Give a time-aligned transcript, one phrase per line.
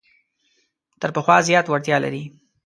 [1.01, 2.23] تر پخوا زیاته وړتیا لري.